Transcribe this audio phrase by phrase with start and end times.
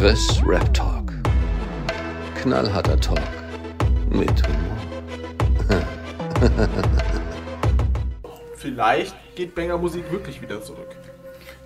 [0.00, 1.12] Chris Rap Talk.
[2.36, 3.20] Knallharter Talk
[4.08, 5.82] mit Humor.
[8.56, 10.96] Vielleicht geht Banger Musik wirklich wieder zurück.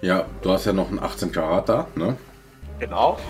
[0.03, 2.17] Ja, du hast ja noch einen 18 Karat da, ne?
[2.81, 3.21] Genau.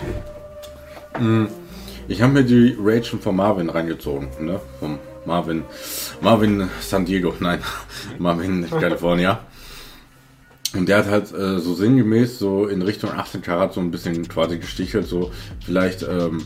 [2.07, 4.59] Ich habe mir die Rage von Marvin reingezogen, ne?
[4.79, 5.65] Vom Marvin,
[6.21, 7.61] Marvin San Diego, nein,
[8.17, 9.39] Marvin California.
[10.75, 14.27] Und der hat halt äh, so sinngemäß so in Richtung 18 Karat so ein bisschen
[14.27, 15.31] quasi gestichelt, so
[15.65, 16.43] vielleicht, ähm,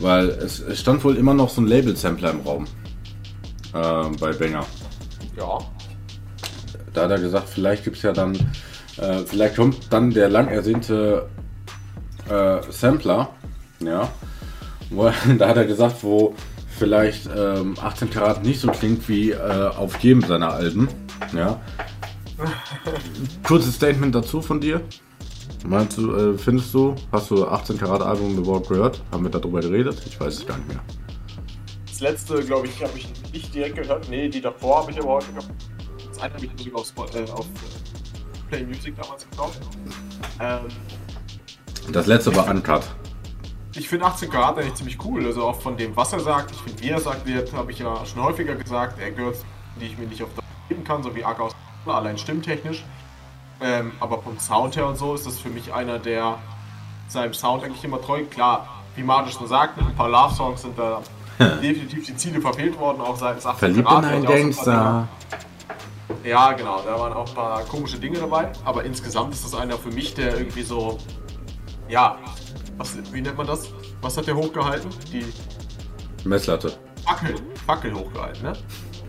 [0.00, 2.64] weil es, es stand wohl immer noch so ein Label-Sampler im Raum
[3.74, 4.64] äh, bei Banger.
[5.36, 5.58] Ja.
[6.94, 8.34] Da hat er gesagt, vielleicht gibt es ja dann,
[8.96, 11.28] äh, vielleicht kommt dann der lang ersehnte
[12.28, 13.30] äh, Sampler,
[13.80, 14.10] ja.
[14.90, 16.34] Wo, da hat er gesagt, wo
[16.78, 20.88] vielleicht ähm, 18 Karat nicht so klingt wie äh, auf jedem seiner Alben,
[21.34, 21.60] ja.
[23.42, 24.80] Kurzes Statement dazu von dir.
[25.66, 29.02] Meinst du, äh, findest du, hast du 18 Karat Album überhaupt gehört?
[29.10, 30.00] Haben wir darüber geredet?
[30.06, 30.80] Ich weiß es gar nicht mehr.
[31.86, 34.08] Das letzte, glaube ich, habe ich nicht direkt gehört.
[34.08, 35.48] Nee, die davor habe ich aber heute gehört.
[36.08, 39.60] Das eine habe ich sogar auf, äh, auf äh, Play Music damals gekauft.
[40.40, 42.82] Ähm, Das letzte war Uncut.
[43.74, 45.26] ich finde 18 Karat eigentlich ziemlich cool.
[45.26, 46.52] Also auch von dem, was er sagt.
[46.52, 49.00] Ich finde, wie er sagt wird, habe ich ja schon häufiger gesagt.
[49.00, 49.38] Er gehört,
[49.80, 51.52] die ich mir nicht auf das geben kann, so wie Arc aus
[51.94, 52.84] allein stimmtechnisch.
[53.60, 56.38] Ähm, aber vom Sound her und so ist das für mich einer, der
[57.08, 58.24] seinem Sound eigentlich immer treu.
[58.24, 61.02] Klar, wie Martin schon sagt, ein paar Love-Songs sind da
[61.62, 65.08] definitiv die Ziele verfehlt worden, auch seitens 18 Verliebt in einen ein Gangster.
[66.24, 68.50] Ja, genau, da waren auch ein paar komische Dinge dabei.
[68.64, 70.98] Aber insgesamt ist das einer für mich, der irgendwie so.
[71.88, 72.18] Ja,
[72.76, 73.68] was, wie nennt man das?
[74.02, 74.90] Was hat der hochgehalten?
[75.12, 75.24] Die
[76.28, 76.72] Messlatte.
[77.04, 77.34] Fackel,
[77.66, 78.52] Fackel hochgehalten, ne?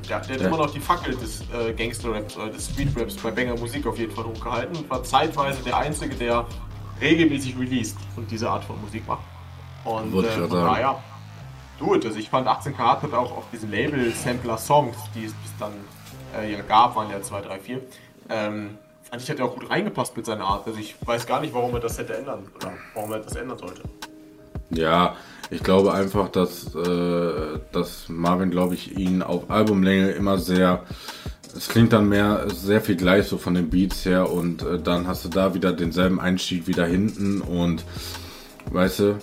[0.09, 0.47] Ja, der hat Ja.
[0.47, 4.11] immer noch die Fackel des äh, Gangster-Raps, äh, des Street-Raps bei Banger Musik auf jeden
[4.11, 6.45] Fall hochgehalten und war zeitweise der Einzige, der
[6.99, 9.21] regelmäßig released und diese Art von Musik macht.
[9.85, 10.51] Und Wollte ich äh, von
[12.05, 15.73] also ich fand 18 Karat hat auch auf diesen Label-Sampler-Songs, die es bis dann
[16.35, 17.81] äh, ja gab, waren ja 2, 3, 4,
[18.29, 18.78] ähm,
[19.09, 20.67] fand ich, hat er auch gut reingepasst mit seiner Art.
[20.67, 23.57] Also ich weiß gar nicht, warum er das hätte ändern oder warum er das ändern
[23.57, 23.84] sollte.
[24.72, 25.16] Ja,
[25.50, 30.84] ich glaube einfach, dass, äh, dass Marvin, glaube ich, ihn auf Albumlänge immer sehr.
[31.56, 35.08] Es klingt dann mehr sehr viel gleich so von den Beats her und äh, dann
[35.08, 37.84] hast du da wieder denselben Einstieg wieder hinten und
[38.72, 39.18] weißt du.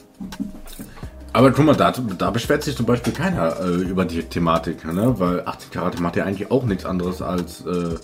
[1.32, 5.14] Aber guck mal, da, da beschwert sich zum Beispiel keiner äh, über die Thematik, ne?
[5.18, 7.94] Weil 18 Karat macht ja eigentlich auch nichts anderes als äh,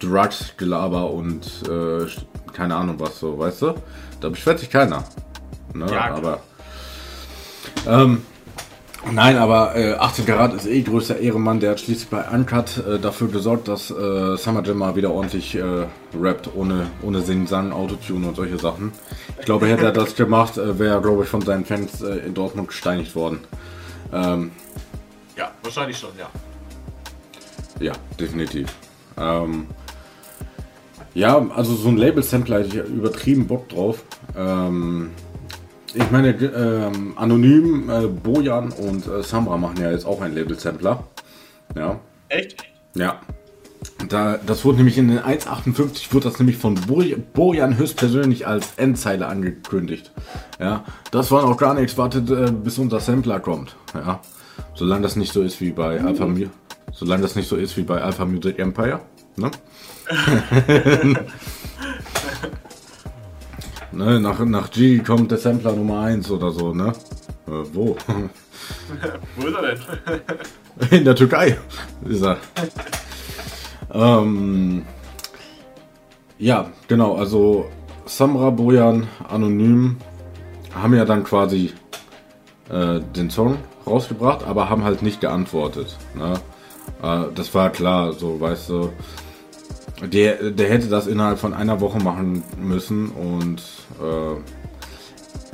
[0.00, 2.06] Drugs, Gelaber und äh,
[2.52, 3.74] keine Ahnung was so, weißt du?
[4.20, 5.04] Da beschwert sich keiner.
[5.74, 5.86] Ne?
[5.92, 6.40] Ja, aber
[7.88, 8.22] ähm,
[9.12, 11.60] nein, aber äh, 18 Karat ist eh größter Ehrenmann.
[11.60, 15.54] Der hat schließlich bei Uncut äh, dafür gesorgt, dass äh, Summer Jam mal wieder ordentlich
[15.54, 15.86] äh,
[16.18, 18.92] rappt, ohne, ohne Singen, Sang, Autotune und solche Sachen.
[19.38, 22.18] Ich glaube, hätte er das gemacht, äh, wäre er, glaube ich, von seinen Fans äh,
[22.26, 23.40] in Dortmund gesteinigt worden.
[24.12, 24.50] Ähm,
[25.36, 26.28] Ja, wahrscheinlich schon, ja.
[27.80, 28.68] ja, definitiv.
[29.16, 29.66] Ähm,
[31.14, 34.02] ja, also so ein Label-Sampler hätte ich übertrieben Bock drauf.
[34.36, 35.10] Ähm,
[35.94, 41.04] ich meine, ähm, Anonym, äh, Bojan und äh, Samra machen ja jetzt auch einen Label-Sampler.
[41.76, 42.64] Ja, Echt?
[42.94, 43.20] ja.
[44.08, 47.02] Da, das wurde nämlich in den 1.58 wurde das nämlich von Bo
[47.32, 50.12] Bojan höchstpersönlich als Endzeile angekündigt.
[50.58, 53.76] Ja, das war noch gar nichts, wartet äh, bis unser Sampler kommt.
[53.94, 54.20] Ja,
[54.74, 56.46] solange das nicht so ist wie bei Alpha Mu
[56.92, 59.00] solange das nicht so ist wie bei Alpha Music Empire,
[59.36, 59.50] ne?
[63.92, 66.92] ne nach, nach G kommt der Sampler Nummer 1 oder so, ne?
[67.46, 67.96] Äh, wo?
[69.36, 69.78] Wo ist er denn?
[70.98, 71.58] In der Türkei
[72.08, 72.38] ist er.
[73.92, 74.84] ähm,
[76.38, 77.66] ja, genau, also
[78.06, 79.96] Samra, Bojan, Anonym
[80.74, 81.72] haben ja dann quasi
[82.68, 85.96] äh, den Song rausgebracht, aber haben halt nicht geantwortet.
[86.14, 86.34] Ne?
[87.02, 88.92] Äh, das war klar, so weißt du.
[90.02, 93.60] Der, der hätte das innerhalb von einer Woche machen müssen und
[94.00, 94.40] äh,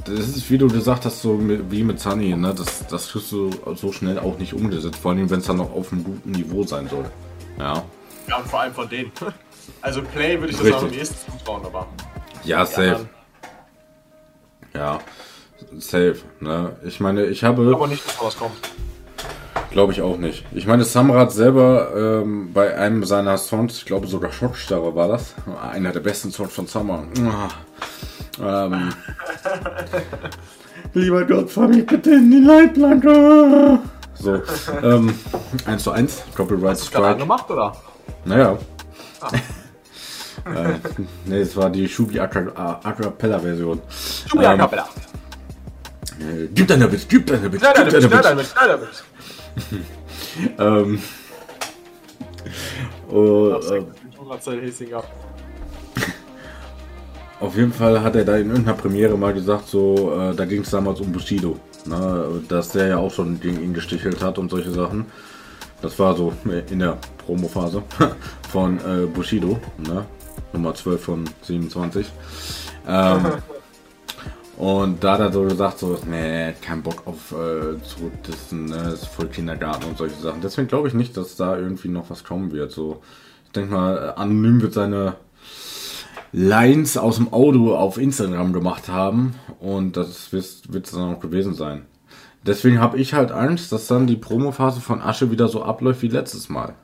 [0.05, 1.41] das ist, wie du gesagt hast, so
[1.71, 2.55] wie mit Sunny, ne?
[2.55, 5.73] Das, das kriegst du so schnell auch nicht umgesetzt, vor allem wenn es dann noch
[5.73, 7.11] auf einem guten Niveau sein soll.
[7.59, 7.83] Ja.
[8.29, 9.13] Ja, und vor allem von denen.
[9.83, 10.83] Also Play würde ich das Richtig.
[10.83, 11.89] auch am ehesten zutrauen, aber.
[12.45, 13.09] Ja, safe.
[14.73, 15.01] Ja.
[15.79, 16.77] Safe, ne?
[16.85, 18.55] Ich meine, ich habe, Aber nicht, dass was kommt.
[19.77, 20.43] Glaube ich auch nicht.
[20.53, 25.35] Ich meine, Samrat selber ähm, bei einem seiner Songs, ich glaube sogar Schockstarre war das,
[25.71, 27.05] einer der besten Songs von Summer.
[28.41, 28.65] Ah.
[28.65, 28.95] Ähm,
[30.95, 33.79] Lieber Gott, fahr mich bitte in die Leitplanke.
[34.15, 34.41] So,
[34.83, 35.13] ähm,
[35.67, 37.09] 1 zu 1, Copyright Hast Strike.
[37.09, 37.77] angemacht, oder?
[38.25, 38.57] Naja.
[40.47, 40.79] äh,
[41.27, 43.83] nee, es war die Shubi A Cappella Version.
[44.33, 44.89] Julia Ähm, Capella.
[46.19, 49.03] Äh, gib deiner Bitch, gib deiner Bitch, gib deiner Bitch.
[50.59, 51.01] Ähm,
[53.11, 53.85] oh, äh,
[57.41, 60.61] auf jeden Fall hat er da in irgendeiner Premiere mal gesagt, so, äh, da ging
[60.61, 64.51] es damals um Bushido, ne, dass der ja auch schon gegen ihn gestichelt hat und
[64.51, 65.07] solche Sachen.
[65.81, 66.33] Das war so
[66.71, 67.83] in der Promo-Phase
[68.51, 69.59] von äh, Bushido,
[69.89, 70.07] ne?
[70.53, 72.07] Nummer 12 von 27.
[72.89, 73.27] Ähm,
[74.57, 78.91] und da hat er so gesagt, so, nee, kein Bock auf äh, zurückdissen, ne?
[78.95, 80.41] ist voll Kindergarten und solche Sachen.
[80.41, 82.73] Deswegen glaube ich nicht, dass da irgendwie noch was kommen wird.
[82.73, 83.03] So,
[83.45, 85.17] ich denke mal, anonym wird seine
[86.33, 91.55] Lines aus dem Auto auf Instagram gemacht haben und das wird es dann auch gewesen
[91.55, 91.87] sein.
[92.47, 96.09] Deswegen habe ich halt Angst, dass dann die Promophase von Asche wieder so abläuft wie
[96.09, 96.75] letztes Mal.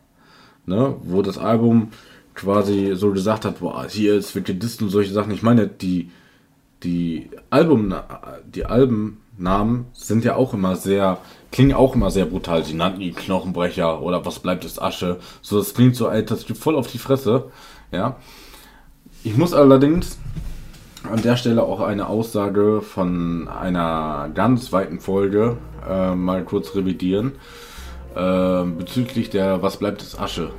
[0.66, 0.96] Ne?
[1.02, 1.88] Wo das Album
[2.34, 5.32] quasi so gesagt hat, boah, hier ist wird gedisst und solche Sachen.
[5.32, 6.10] Ich meine, die,
[6.82, 7.94] die Album,
[8.46, 11.18] die Albennamen sind ja auch immer sehr,
[11.50, 12.64] klingen auch immer sehr brutal.
[12.64, 15.18] Sie nannten ihn Knochenbrecher oder was bleibt ist Asche.
[15.40, 17.50] So, das klingt so, ey, das gibt voll auf die Fresse.
[17.90, 18.16] Ja.
[19.24, 20.18] Ich muss allerdings
[21.10, 25.56] an der Stelle auch eine Aussage von einer ganz weiten Folge
[25.88, 27.32] äh, mal kurz revidieren.
[28.14, 30.50] Äh, bezüglich der Was bleibt es Asche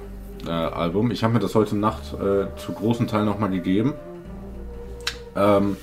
[0.45, 1.11] äh, Album.
[1.11, 3.93] Ich habe mir das heute Nacht äh, zu großen Teilen nochmal gegeben.
[5.35, 5.77] Ähm,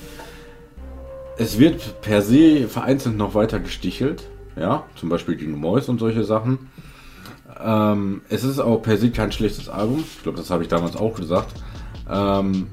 [1.38, 4.29] es wird per se vereinzelt noch weiter gestichelt.
[4.56, 6.71] Ja, zum Beispiel gegen Mois und solche Sachen.
[7.62, 10.05] Ähm, es ist auch per se kein schlechtes Album.
[10.17, 11.55] Ich glaube, das habe ich damals auch gesagt.
[12.11, 12.67] Ähm,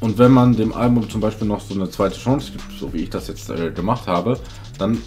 [0.00, 3.04] und wenn man dem Album zum Beispiel noch so eine zweite Chance gibt, so wie
[3.04, 4.38] ich das jetzt äh, gemacht habe,
[4.78, 4.98] dann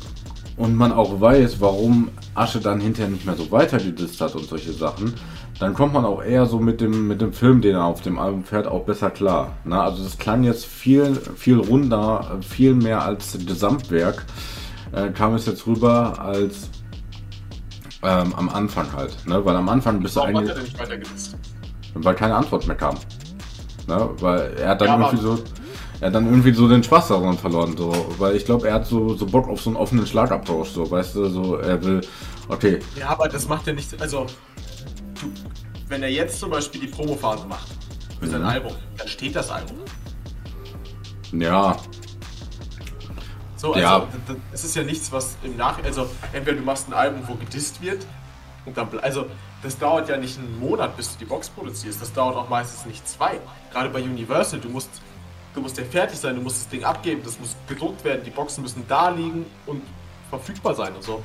[0.58, 4.72] und man auch weiß, warum Asche dann hinterher nicht mehr so weitergedisst hat und solche
[4.74, 5.14] Sachen,
[5.60, 8.20] dann kommt man auch eher so mit dem, mit dem Film, den er auf dem
[8.20, 9.54] Album fährt, auch besser klar.
[9.64, 14.26] Na, also das klang jetzt viel, viel runder, viel mehr als Gesamtwerk,
[14.92, 16.70] äh, kam es jetzt rüber als
[18.04, 19.16] ähm, am Anfang halt.
[19.26, 19.44] Ne?
[19.44, 20.52] Weil am Anfang bist du eigentlich...
[21.98, 22.96] Weil keine Antwort mehr kam.
[23.88, 24.10] Ne?
[24.20, 25.40] Weil er hat dann ja, irgendwie so.
[26.06, 28.86] Er hat dann irgendwie so den Spaß daran verloren, so, weil ich glaube, er hat
[28.86, 32.02] so, so Bock auf so einen offenen Schlagabtausch, so, weißt du, so, er will,
[32.48, 32.78] okay.
[32.96, 34.28] Ja, aber das macht ja nicht, also,
[35.20, 35.32] du,
[35.88, 37.70] wenn er jetzt zum Beispiel die Promophase macht
[38.20, 38.48] für sein mhm.
[38.48, 39.78] Album, dann steht das Album.
[41.32, 41.76] Ja.
[43.56, 44.08] So, also, ja.
[44.54, 47.82] es ist ja nichts, was im Nach, also, entweder du machst ein Album, wo gedisst
[47.82, 48.06] wird,
[48.68, 49.26] und dann, also,
[49.64, 52.00] das dauert ja nicht einen Monat, bis du die Box produzierst.
[52.00, 53.40] Das dauert auch meistens nicht zwei.
[53.72, 54.90] Gerade bei Universal, du musst,
[55.56, 58.30] du musst ja fertig sein, du musst das Ding abgeben, das muss gedruckt werden, die
[58.30, 59.82] Boxen müssen da liegen und
[60.30, 61.24] verfügbar sein und so.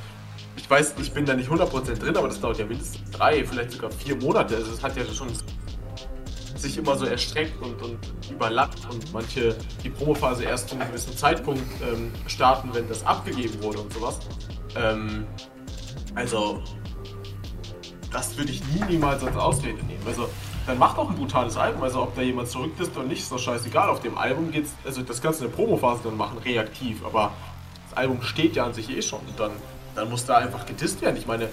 [0.56, 3.72] Ich weiß, ich bin da nicht 100% drin, aber das dauert ja mindestens drei, vielleicht
[3.72, 4.56] sogar vier Monate.
[4.56, 5.28] Also es hat ja schon
[6.56, 7.98] sich immer so erstreckt und, und
[8.30, 13.62] überlappt und manche die Promophase erst zu einem gewissen Zeitpunkt ähm, starten, wenn das abgegeben
[13.62, 14.18] wurde und sowas.
[14.76, 15.26] Ähm,
[16.14, 16.62] also
[18.12, 20.02] das würde ich nie niemals als Ausrede nehmen.
[20.06, 20.28] Also,
[20.70, 21.82] dann macht auch ein brutales Album.
[21.82, 23.88] Also, ob da jemand zurückdisst oder nicht, ist doch scheißegal.
[23.88, 27.04] Auf dem Album geht's, also das kannst du in der Promophase dann machen, reaktiv.
[27.04, 27.32] Aber
[27.88, 29.18] das Album steht ja an sich eh schon.
[29.18, 29.50] Und dann,
[29.96, 31.16] dann muss da einfach gedisst werden.
[31.16, 31.48] Ich meine,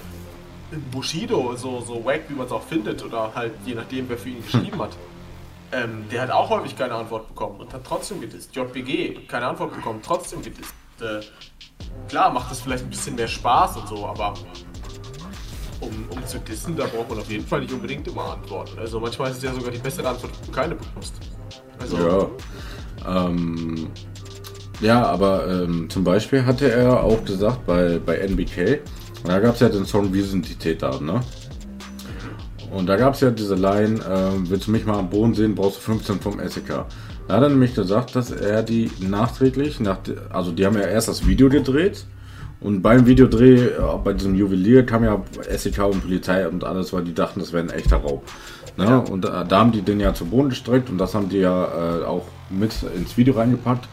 [0.92, 4.28] Bushido, so, so wack, wie man es auch findet, oder halt je nachdem, wer für
[4.28, 4.96] ihn geschrieben hat,
[5.72, 8.54] ähm, der hat auch häufig keine Antwort bekommen und hat trotzdem gedisst.
[8.54, 10.74] JBG, keine Antwort bekommen, trotzdem gedisst.
[11.00, 11.20] Äh,
[12.08, 14.34] klar, macht das vielleicht ein bisschen mehr Spaß und so, aber
[15.80, 18.78] um, um zu dissen, da braucht man auf jeden Fall nicht unbedingt immer Antworten.
[18.78, 21.14] Also manchmal ist es ja sogar die bessere Antwort, wenn du keine bekommst.
[21.80, 23.26] Also, ja.
[23.26, 23.88] Ähm,
[24.80, 28.80] ja, aber ähm, zum Beispiel hatte er auch gesagt bei, bei NBK,
[29.24, 31.20] da gab es ja den Song Wir sind die Täter, ne?
[32.70, 35.54] Und da gab es ja diese Line, äh, willst du mich mal am Boden sehen,
[35.54, 36.84] brauchst du 15 vom SEK.
[37.26, 39.98] Da hat er nämlich gesagt, dass er die nachträglich, nach,
[40.30, 42.04] also die haben ja erst das Video gedreht
[42.60, 47.04] und beim Videodreh, äh, bei diesem Juwelier, kam ja SEK und Polizei und alles, weil
[47.04, 48.24] die dachten, das wäre ein echter Raub.
[48.76, 48.84] Ne?
[48.84, 48.98] Ja.
[48.98, 51.64] Und da, da, haben die den ja zu Boden gestreckt und das haben die ja
[51.64, 53.88] äh, auch mit ins Video reingepackt.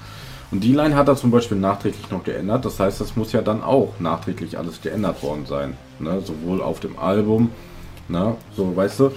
[0.51, 2.65] Und die Line hat er zum Beispiel nachträglich noch geändert.
[2.65, 5.75] Das heißt, das muss ja dann auch nachträglich alles geändert worden sein.
[5.99, 6.21] Ne?
[6.23, 7.49] Sowohl auf dem Album,
[8.07, 8.35] ne?
[8.55, 9.11] so weißt du.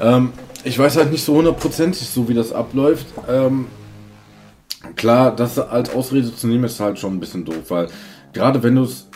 [0.00, 0.32] Ähm,
[0.64, 3.06] ich weiß halt nicht so hundertprozentig, so wie das abläuft.
[3.28, 3.66] Ähm,
[4.96, 7.88] klar, das als Ausrede zu nehmen, ist halt schon ein bisschen doof, weil
[8.32, 9.08] gerade wenn du es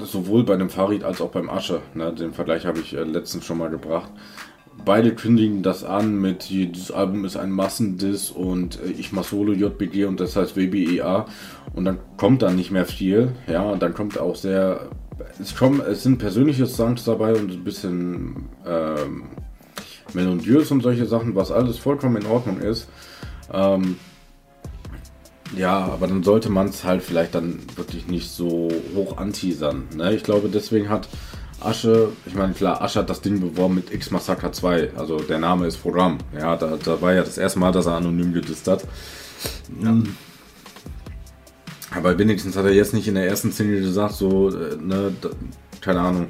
[0.00, 3.44] sowohl bei dem Farid als auch beim Asche, ne, den Vergleich habe ich äh, letztens
[3.44, 4.10] schon mal gebracht,
[4.84, 9.52] beide kündigen das an mit, dieses Album ist ein Massendiss und äh, ich mach Solo
[9.52, 11.26] JBG und das heißt WBEA
[11.74, 14.88] und dann kommt dann nicht mehr viel, ja, und dann kommt auch sehr,
[15.40, 19.24] es, kommen, es sind persönliche Songs dabei und ein bisschen ähm,
[20.14, 22.88] melodiös und solche Sachen, was alles vollkommen in Ordnung ist.
[23.52, 23.96] Ähm,
[25.56, 29.84] Ja, aber dann sollte man es halt vielleicht dann wirklich nicht so hoch anteasern.
[29.96, 30.14] Ne?
[30.14, 31.08] Ich glaube, deswegen hat
[31.60, 34.92] Asche, ich meine, klar, Asche hat das Ding beworben mit X Massacre 2.
[34.96, 36.18] Also der Name ist Programm.
[36.38, 38.84] Ja, da, da war ja das erste Mal, dass er anonym gedisst hat.
[39.82, 39.96] Ja.
[41.96, 45.30] Aber wenigstens hat er jetzt nicht in der ersten Szene gesagt, so, äh, ne, da,
[45.80, 46.26] keine Ahnung,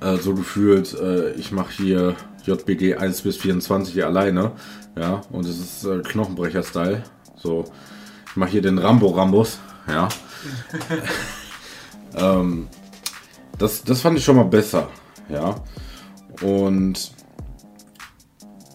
[0.00, 2.14] äh, so gefühlt, äh, ich mache hier
[2.44, 4.52] JBG 1 bis 24 hier alleine.
[4.96, 7.02] Ja, und es ist äh, Knochenbrecher-Style.
[7.42, 7.64] So,
[8.26, 9.58] ich mache hier den Rambo-Rambus.
[9.88, 10.08] Ja.
[12.16, 12.68] ähm,
[13.58, 14.88] das, das fand ich schon mal besser.
[15.28, 15.56] Ja.
[16.42, 17.12] Und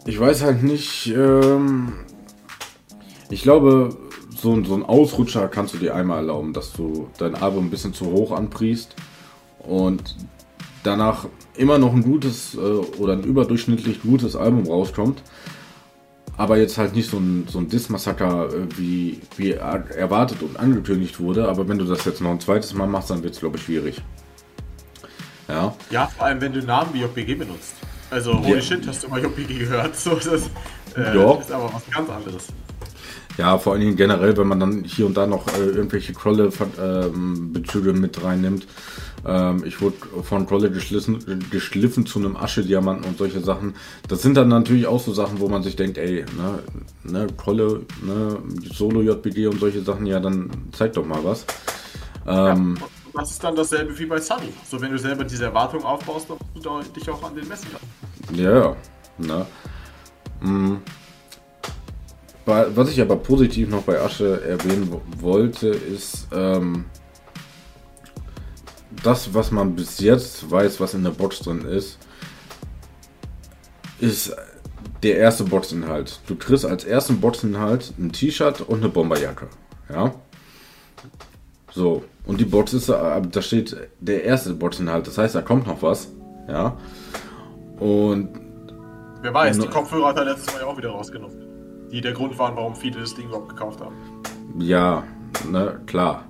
[0.06, 1.94] ich weiß halt nicht, ähm,
[3.30, 3.96] ich glaube,
[4.36, 7.94] so, so ein Ausrutscher kannst du dir einmal erlauben, dass du dein Album ein bisschen
[7.94, 8.96] zu hoch anpriest
[9.60, 10.16] und
[10.84, 15.24] danach immer noch ein gutes äh, oder ein überdurchschnittlich gutes Album rauskommt.
[16.36, 21.20] Aber jetzt halt nicht so ein, so ein Diss-Massaker, äh, wie, wie erwartet und angekündigt
[21.20, 21.48] wurde.
[21.48, 23.64] Aber wenn du das jetzt noch ein zweites Mal machst, dann wird es, glaube ich,
[23.64, 24.02] schwierig.
[25.48, 25.76] Ja.
[25.90, 27.76] ja, vor allem, wenn du Namen wie JPG benutzt.
[28.10, 28.62] Also, holy ja.
[28.62, 29.96] shit, hast du mal JPG gehört?
[30.00, 30.50] So, das
[30.96, 31.34] äh, ja.
[31.36, 32.48] ist aber was ganz anderes.
[33.38, 37.90] Ja, vor allen Dingen generell, wenn man dann hier und da noch äh, irgendwelche Krolle-Bezüge
[37.90, 38.68] ähm, mit reinnimmt.
[39.26, 43.74] Ähm, ich wurde von Krolle geschliffen, geschliffen zu einem Asche-Diamanten und solche Sachen.
[44.08, 46.60] Das sind dann natürlich auch so Sachen, wo man sich denkt, ey, ne,
[47.04, 48.38] ne Krolle, ne,
[48.72, 51.46] Solo-JBG und solche Sachen, ja, dann zeig doch mal was.
[52.28, 54.54] Ähm, ja, das ist dann dasselbe wie bei Sunny.
[54.70, 56.38] So, wenn du selber diese Erwartung aufbaust, dann
[56.84, 57.70] du dich auch an den messen.
[58.34, 58.76] Ja,
[59.18, 59.46] ne.
[60.42, 60.82] Mhm.
[62.46, 66.86] Was ich aber positiv noch bei Asche erwähnen wollte, ist ähm,
[69.02, 71.98] das, was man bis jetzt weiß, was in der Box drin ist,
[74.00, 74.36] ist
[75.04, 76.20] der erste Boxinhalt.
[76.28, 79.48] Du kriegst als ersten Boxinhalt ein T-Shirt und eine Bomberjacke.
[79.90, 80.14] Ja.
[81.72, 82.04] So.
[82.26, 85.08] Und die Box ist, äh, da steht der erste Boxinhalt.
[85.08, 86.10] Das heißt, da kommt noch was.
[86.50, 86.78] Ja.
[87.80, 88.30] Und.
[89.22, 91.53] Wer weiß, die Kopfhörer hat er letztes Mal ja auch wieder rausgenommen
[91.94, 93.96] die der Grund waren, warum viele das Ding überhaupt gekauft haben.
[94.58, 95.04] Ja,
[95.50, 96.26] ne, klar.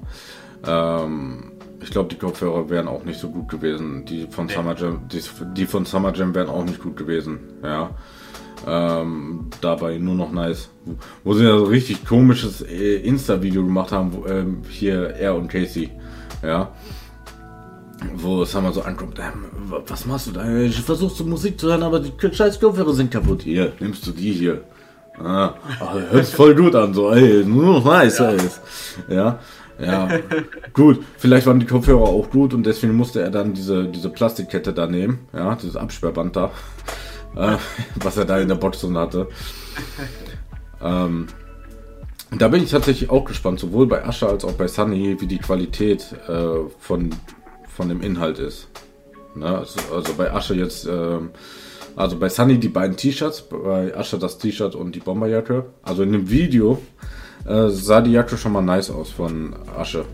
[0.68, 4.06] Ähm, ich glaube, die Kopfhörer wären auch nicht so gut gewesen.
[4.06, 4.54] Die von nee.
[4.54, 5.22] Summer Jam, die,
[5.56, 7.40] die, von Summer Jam wären auch nicht gut gewesen.
[7.64, 7.92] Ja.
[8.68, 10.70] Ähm, dabei nur noch nice.
[11.24, 15.48] Wo sie ja so richtig komisches äh, Insta-Video gemacht haben, wo, ähm, hier er und
[15.48, 15.92] Casey.
[16.42, 16.72] Ja.
[18.16, 19.46] Wo Summer so ankommt, ähm,
[19.88, 20.58] was machst du da?
[20.60, 23.44] Ich versuche so Musik zu hören, aber die scheiß Kopfhörer sind kaputt.
[23.44, 24.62] Hier, nimmst du die hier.
[25.20, 25.54] Ah,
[26.10, 28.32] hört voll gut an, so, ey, nur noch nice, ja.
[28.32, 28.40] ey.
[29.10, 29.40] Ja,
[29.80, 30.10] ja.
[30.74, 34.74] gut, vielleicht waren die Kopfhörer auch gut und deswegen musste er dann diese, diese Plastikkette
[34.74, 36.52] da nehmen, ja, dieses Absperrband da,
[37.36, 37.58] äh,
[37.96, 39.28] was er da in der Box drin hatte.
[40.82, 41.28] Ähm,
[42.38, 45.38] da bin ich tatsächlich auch gespannt, sowohl bei Asche als auch bei Sunny, wie die
[45.38, 47.12] Qualität äh, von,
[47.68, 48.70] von dem Inhalt ist.
[49.36, 49.46] Ne?
[49.46, 50.88] Also, also, bei Asche jetzt.
[50.88, 51.20] Äh,
[51.96, 55.66] also bei Sunny die beiden T-Shirts, bei Asher das T-Shirt und die Bomberjacke.
[55.84, 56.82] Also in dem Video
[57.46, 60.06] äh, sah die Jacke schon mal nice aus von Asche.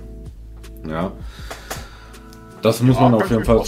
[0.88, 1.12] Ja.
[2.62, 3.64] Das muss ja, man auf jeden Fall.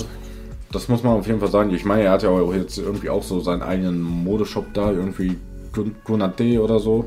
[0.71, 1.73] Das muss man auf jeden Fall sagen.
[1.73, 5.37] Ich meine, er hat ja auch jetzt irgendwie auch so seinen eigenen Modeshop da, irgendwie
[6.03, 7.05] Kunate oder so.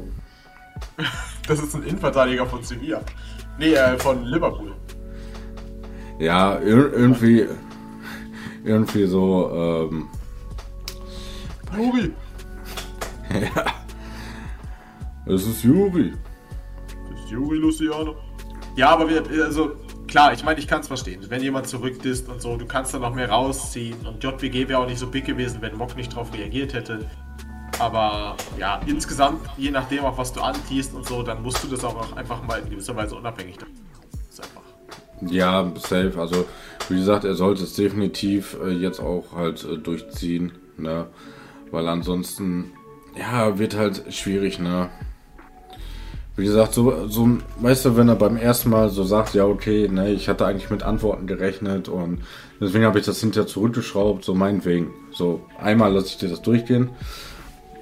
[1.46, 3.02] Das ist ein Innenverteidiger von Sevilla.
[3.58, 4.72] Nee, äh, von Liverpool.
[6.18, 7.46] Ja, irgendwie.
[8.64, 9.50] Irgendwie so.
[9.52, 10.08] Ähm,
[11.76, 12.12] Juri!
[13.30, 13.64] ja.
[15.26, 16.12] Es ist Juri.
[17.10, 18.16] Das ist Juri Luciano.
[18.76, 19.76] Ja, aber wir, also
[20.06, 21.24] klar, ich meine, ich kann es verstehen.
[21.28, 24.06] Wenn jemand zurückdisst und so, du kannst da noch mehr rausziehen.
[24.06, 27.08] Und JWG wäre auch nicht so big gewesen, wenn Mock nicht drauf reagiert hätte.
[27.78, 31.84] Aber ja, insgesamt, je nachdem, auf was du antiest und so, dann musst du das
[31.84, 33.72] auch einfach mal in gewisser Weise unabhängig machen.
[34.28, 34.62] ist einfach.
[35.32, 36.12] Ja, safe.
[36.16, 36.44] Also,
[36.88, 40.52] wie gesagt, er sollte es definitiv äh, jetzt auch halt äh, durchziehen.
[40.76, 41.06] Ne?
[41.74, 42.70] Weil ansonsten,
[43.18, 44.90] ja, wird halt schwierig, ne?
[46.36, 47.28] Wie gesagt, so, so,
[47.60, 50.70] weißt du, wenn er beim ersten Mal so sagt, ja, okay, ne, ich hatte eigentlich
[50.70, 52.22] mit Antworten gerechnet und
[52.60, 54.94] deswegen habe ich das hinterher zurückgeschraubt, so meinetwegen.
[55.10, 56.90] So, einmal lasse ich dir das durchgehen.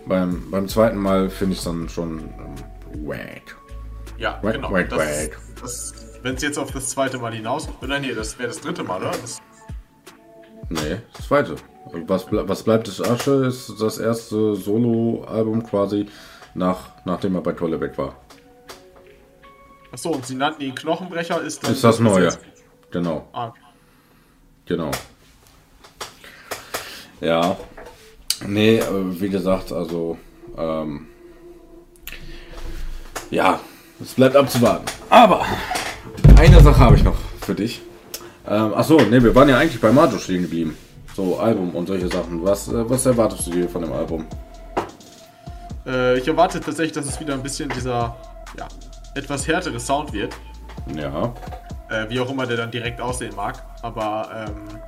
[0.07, 3.57] Beim, beim zweiten Mal finde ich es dann schon ähm, wack.
[4.17, 4.73] Ja, wack, genau.
[4.73, 5.39] Wack, wack.
[6.23, 9.03] Wenn es jetzt auf das zweite Mal hinaus, oder nee, das wäre das dritte Mal,
[9.03, 9.11] oder?
[9.11, 9.43] Das
[10.71, 11.57] nee, das zweite.
[12.07, 16.07] Was, was bleibt des Asche ist das erste Solo-Album quasi,
[16.55, 18.17] nach, nachdem er bei Tolle weg war.
[19.91, 22.31] Achso, und sie nannten ihn Knochenbrecher, ist das, ist das neue.
[22.91, 23.29] Genau.
[23.33, 23.53] Ah.
[24.67, 24.91] Genau.
[27.21, 27.57] Ja.
[28.47, 30.19] Nee, wie gesagt, also.
[30.57, 31.09] Ähm,
[33.31, 33.61] Ja,
[34.01, 34.85] es bleibt abzuwarten.
[35.09, 35.47] Aber
[36.37, 37.81] eine Sache habe ich noch für dich.
[38.47, 40.77] Ähm, achso, ne, wir waren ja eigentlich bei Majo stehen geblieben.
[41.14, 42.42] So, Album und solche Sachen.
[42.45, 44.26] Was, äh, was erwartest du dir von dem Album?
[45.87, 48.16] Äh, ich erwarte tatsächlich, dass es wieder ein bisschen dieser,
[48.57, 48.69] ja,
[49.14, 50.35] etwas härtere Sound wird.
[50.97, 51.35] Ja.
[51.90, 53.62] Äh, wie auch immer der dann direkt aussehen mag.
[53.83, 54.78] Aber ähm,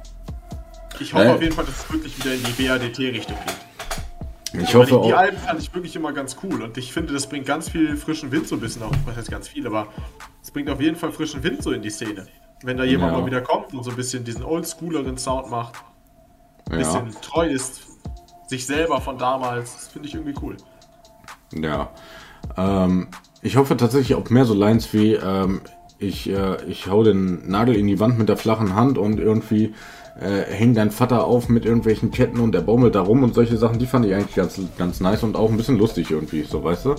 [0.98, 4.62] ich hoffe auf jeden Fall, dass es wirklich wieder in die BADT-Richtung geht.
[4.62, 5.18] Ich Weil hoffe die, die auch.
[5.18, 8.30] Alben fand ich wirklich immer ganz cool und ich finde, das bringt ganz viel frischen
[8.30, 8.92] Wind so ein bisschen auf.
[9.04, 9.88] Was heißt ganz viel, aber
[10.42, 12.26] es bringt auf jeden Fall frischen Wind so in die Szene.
[12.62, 13.18] Wenn da jemand Ja.
[13.18, 15.74] mal wieder kommt und so ein bisschen diesen oldschooleren Sound macht,
[16.70, 17.00] ein Ja.
[17.00, 17.82] bisschen treu ist,
[18.46, 20.56] sich selber von damals, das finde ich irgendwie cool.
[21.52, 21.90] Ja.
[22.56, 23.08] Ähm,
[23.42, 25.60] ich hoffe tatsächlich auf mehr so Lines wie ähm,
[25.98, 29.74] ich, äh, ich hau den Nagel in die Wand mit der flachen Hand und irgendwie
[30.20, 33.56] äh, häng dein Vater auf mit irgendwelchen Ketten und der baumelt da rum und solche
[33.56, 36.62] Sachen, die fand ich eigentlich ganz, ganz nice und auch ein bisschen lustig irgendwie, so
[36.62, 36.94] weißt du?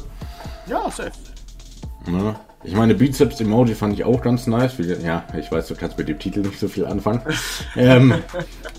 [0.67, 1.11] Ja, safe.
[2.07, 2.35] Ne?
[2.63, 4.73] Ich meine, Bizeps-Emoji fand ich auch ganz nice.
[5.03, 7.21] Ja, ich weiß, du kannst mit dem Titel nicht so viel anfangen.
[7.75, 8.15] ähm,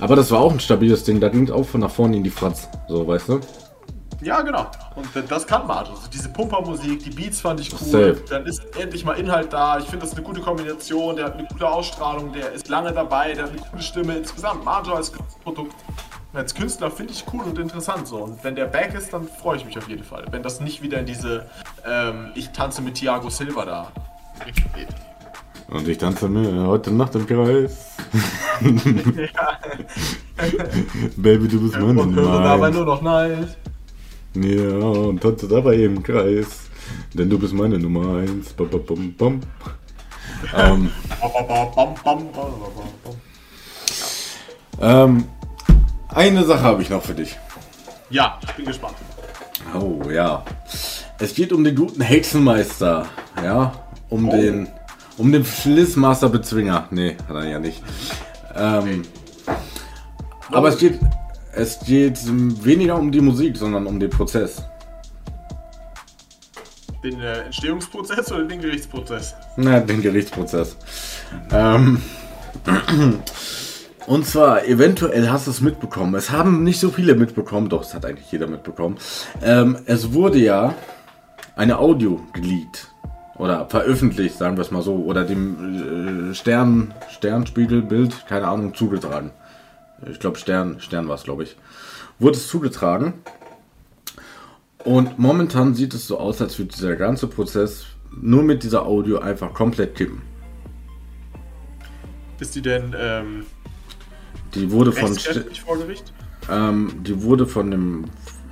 [0.01, 1.21] aber das war auch ein stabiles Ding.
[1.21, 2.69] Da ging es auch von nach vorne in die Fratz.
[2.89, 3.41] So, weißt du?
[4.23, 4.67] Ja, genau.
[4.95, 5.95] Und das kann Martin.
[5.95, 7.79] Also diese Pumpermusik, die Beats fand ich cool.
[7.79, 8.23] Safe.
[8.29, 9.79] Dann ist endlich mal Inhalt da.
[9.79, 11.17] Ich finde das ist eine gute Kombination.
[11.17, 14.17] Der hat eine gute Ausstrahlung, der ist lange dabei, der hat eine coole Stimme.
[14.17, 15.75] Insgesamt, Marjo als Produkt,
[16.33, 18.19] als Künstler finde ich cool und interessant so.
[18.19, 20.27] Und wenn der back ist, dann freue ich mich auf jeden Fall.
[20.31, 21.47] Wenn das nicht wieder in diese
[21.87, 23.93] ähm, Ich tanze mit Thiago Silva da
[24.75, 24.89] geht.
[25.69, 27.97] Und ich tanze mir heute Nacht im Kreis.
[31.17, 32.71] Baby, du bist meine Und höre dabei Nummer.
[32.71, 33.57] nur noch nice.
[34.35, 36.69] Ja, und tanze dabei im Kreis.
[37.15, 38.53] Denn du bist meine Nummer eins.
[38.53, 39.41] Bam, bam, bam, bam.
[40.55, 40.91] Ähm,
[42.05, 42.27] bam.
[44.81, 45.25] ähm,
[46.17, 47.39] eine Sache habe ich noch für dich.
[48.11, 48.97] Ja, ich bin gespannt.
[49.79, 50.45] Oh ja.
[51.19, 53.07] Es geht um den guten Hexenmeister.
[53.43, 53.73] Ja.
[54.09, 54.33] Um Oh.
[54.33, 54.69] den.
[55.19, 56.89] Um den Flissmaster Bezwinger.
[56.91, 57.83] Nee, hat er ja nicht.
[58.55, 59.03] Ähm,
[60.51, 60.99] aber es geht.
[61.53, 62.19] Es geht
[62.65, 64.63] weniger um die Musik, sondern um den Prozess.
[67.03, 69.35] Den äh, Entstehungsprozess oder den Gerichtsprozess?
[69.57, 70.77] Na, den Gerichtsprozess.
[71.51, 72.03] Ähm,
[74.07, 76.15] und zwar, eventuell hast du es mitbekommen.
[76.15, 78.99] Es haben nicht so viele mitbekommen, doch, es hat eigentlich jeder mitbekommen.
[79.43, 80.75] Ähm, es wurde ja
[81.57, 82.93] eine Audio geleakt.
[83.37, 84.97] Oder veröffentlicht, sagen wir es mal so.
[84.97, 89.31] Oder dem äh, Stern, Sternspiegelbild, keine Ahnung, zugetragen.
[90.11, 91.57] Ich glaube, Stern, Stern war es, glaube ich.
[92.19, 93.15] Wurde es zugetragen.
[94.85, 97.87] Und momentan sieht es so aus, als würde dieser ganze Prozess
[98.19, 100.23] nur mit dieser Audio einfach komplett kippen.
[102.39, 103.47] Ist die denn ähm,
[104.57, 106.13] Die wurde von, vor Gericht?
[106.51, 108.05] ähm, die wurde von dem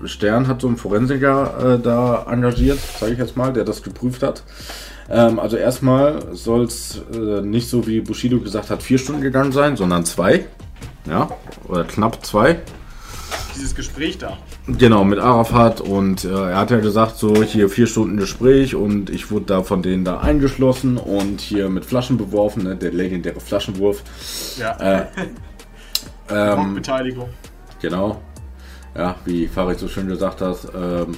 [0.04, 4.22] Stern, hat so ein Forensiker äh, da engagiert, sage ich jetzt mal, der das geprüft
[4.22, 4.42] hat.
[5.08, 9.52] Ähm, also erstmal soll es äh, nicht so wie Bushido gesagt hat, vier Stunden gegangen
[9.52, 10.46] sein, sondern zwei.
[11.06, 11.28] Ja,
[11.68, 12.60] oder knapp zwei.
[13.54, 14.38] Dieses Gespräch da.
[14.66, 19.10] Genau, mit Arafat und äh, er hat ja gesagt, so hier vier Stunden Gespräch und
[19.10, 23.40] ich wurde da von denen da eingeschlossen und hier mit Flaschen beworfen, ne, der legendäre
[23.40, 24.02] Flaschenwurf.
[24.58, 25.08] Ja.
[26.30, 27.28] Äh, ähm, Beteiligung.
[27.80, 28.20] genau.
[28.96, 31.16] Ja, wie Farid so schön gesagt hat, ähm,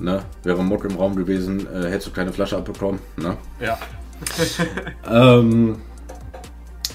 [0.00, 3.00] ne, wäre Muck im Raum gewesen, äh, hättest du keine Flasche abbekommen.
[3.16, 3.36] Ne?
[3.60, 3.78] Ja.
[5.08, 5.76] Ähm,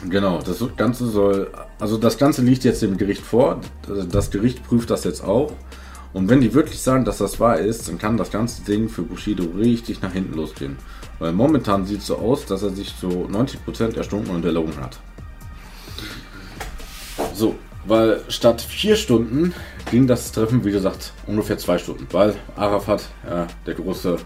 [0.10, 3.62] genau, das Ganze soll, also das Ganze liegt jetzt dem Gericht vor.
[4.10, 5.52] Das Gericht prüft das jetzt auch.
[6.14, 9.04] Und wenn die wirklich sagen, dass das wahr ist, dann kann das ganze Ding für
[9.04, 10.78] Bushido richtig nach hinten losgehen.
[11.20, 15.00] Weil momentan sieht es so aus, dass er sich so 90% erstunken und erlogen hat.
[17.42, 17.56] So,
[17.88, 19.56] weil statt vier Stunden
[19.90, 22.08] ging das Treffen, wie gesagt, ungefähr zwei Stunden.
[22.12, 24.18] Weil Arafat, ja, der große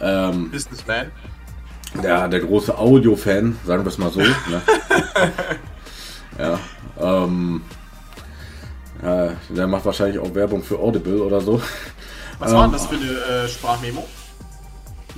[0.00, 1.10] ähm, Businessman.
[2.02, 4.20] der, der große Audio-Fan, sagen wir es mal so.
[4.20, 4.62] Ne?
[6.38, 6.58] ja,
[6.98, 7.60] ähm,
[9.02, 11.60] ja, der macht wahrscheinlich auch Werbung für Audible oder so.
[12.38, 14.08] Was war denn das für eine äh, Sprachmemo?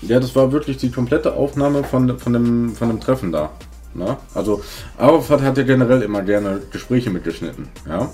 [0.00, 3.52] Ja, das war wirklich die komplette Aufnahme von, von, dem, von dem Treffen da.
[3.94, 4.16] Ne?
[4.34, 4.62] Also,
[4.98, 7.68] Arafat hat ja generell immer gerne Gespräche mitgeschnitten.
[7.86, 8.10] Ja?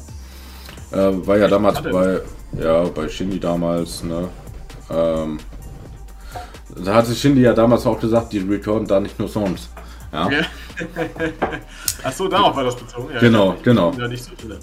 [0.90, 2.20] Äh, war ja damals bei,
[2.58, 4.02] ja, bei Shindy damals.
[4.02, 4.28] Ne?
[4.90, 5.38] Ähm,
[6.84, 9.68] da hat sich Shindy ja damals auch gesagt, die recorden da nicht nur Songs.
[10.12, 10.28] Ja?
[12.02, 13.12] Achso, darauf war das bezogen.
[13.12, 13.92] Ja, Genau, ich- genau.
[13.98, 14.58] Ja, nicht so viele.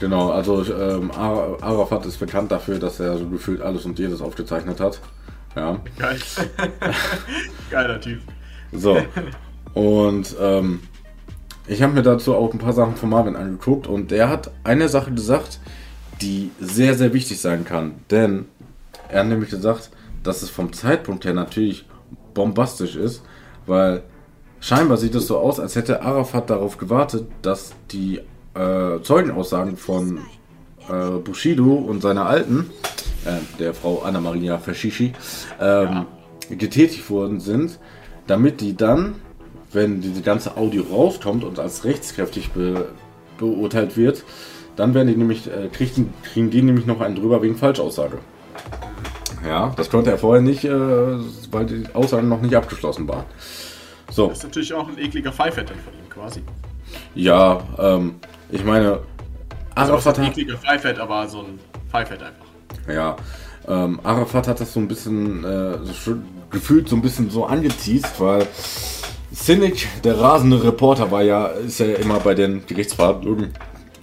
[0.00, 4.20] Genau, also ähm, Ara- Arafat ist bekannt dafür, dass er so gefühlt alles und jedes
[4.20, 5.00] aufgezeichnet hat.
[5.54, 6.18] Ja, Geil.
[7.70, 8.20] Geiler Typ.
[8.72, 8.98] so.
[9.74, 10.80] Und ähm,
[11.66, 14.88] ich habe mir dazu auch ein paar Sachen von Marvin angeguckt und der hat eine
[14.88, 15.60] Sache gesagt,
[16.20, 17.94] die sehr, sehr wichtig sein kann.
[18.10, 18.46] Denn
[19.08, 19.90] er hat nämlich gesagt,
[20.22, 21.86] dass es vom Zeitpunkt her natürlich
[22.34, 23.22] bombastisch ist,
[23.66, 24.02] weil
[24.60, 28.20] scheinbar sieht es so aus, als hätte Arafat darauf gewartet, dass die
[28.54, 30.18] äh, Zeugenaussagen von
[30.88, 32.70] äh, Bushido und seiner Alten,
[33.24, 35.12] äh, der Frau Anna-Maria Fashishi,
[35.60, 36.06] ähm,
[36.50, 37.78] getätigt worden sind,
[38.26, 39.16] damit die dann,
[39.74, 42.88] wenn diese ganze Audio rauskommt und als rechtskräftig be
[43.36, 44.22] beurteilt wird,
[44.76, 48.18] dann werden die nämlich, äh, kriegen, kriegen die nämlich noch einen drüber wegen Falschaussage.
[49.44, 50.70] Ja, das konnte er vorher nicht, äh,
[51.50, 53.24] weil die Aussagen noch nicht abgeschlossen waren.
[54.10, 54.28] So.
[54.28, 56.42] Das ist natürlich auch ein ekliger Pfeifetter von ihm quasi.
[57.14, 58.14] Ja, ähm,
[58.50, 59.00] ich meine,
[59.74, 61.58] also Arafat ein ekliger Pfeifett, aber so ein
[61.90, 62.46] Pfeifett einfach.
[62.88, 63.16] Ja,
[63.66, 65.78] ähm, Arafat hat das so ein bisschen äh,
[66.50, 68.46] gefühlt so ein bisschen so angeteased, weil
[69.34, 73.52] Cynic, der rasende Reporter, war ja, ist ja immer bei den Gerichtsverhandlungen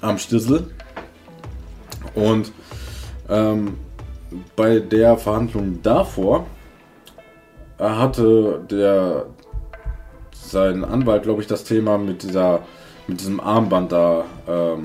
[0.02, 0.70] am Stissel.
[2.14, 2.52] Und
[3.30, 3.78] ähm,
[4.56, 6.46] bei der Verhandlung davor
[7.80, 9.26] hatte der
[10.34, 12.62] sein Anwalt, glaube ich, das Thema mit dieser
[13.08, 14.82] mit diesem Armband da ähm,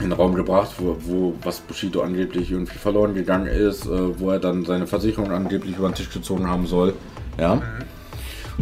[0.00, 4.30] in den Raum gebracht, wo, wo, was Bushido angeblich irgendwie verloren gegangen ist, äh, wo
[4.30, 6.94] er dann seine Versicherung angeblich über den Tisch gezogen haben soll.
[7.38, 7.56] Ja.
[7.56, 7.62] Mhm.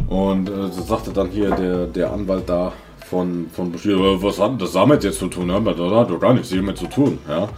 [0.08, 2.72] Und äh, sagte dann hier der, der Anwalt da
[3.06, 5.48] von, von Bushido, was hat das damit jetzt zu tun?
[5.48, 5.60] Ja?
[5.60, 7.18] Das hat doch gar nichts hiermit zu tun.
[7.28, 7.48] Ja.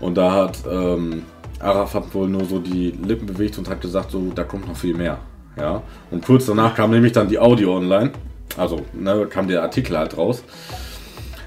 [0.00, 1.22] Und da hat ähm,
[1.60, 4.94] Arafat wohl nur so die Lippen bewegt und hat gesagt, so, da kommt noch viel
[4.94, 5.18] mehr.
[5.56, 5.82] Ja.
[6.10, 8.12] Und kurz danach kam nämlich dann die Audio online.
[8.56, 10.44] Also, ne, kam der Artikel halt raus.